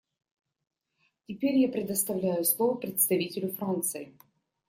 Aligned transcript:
Теперь 1.27 1.57
я 1.59 1.69
предоставляю 1.69 2.43
слово 2.43 2.73
представителю 2.73 3.51
Франции. 3.51 4.17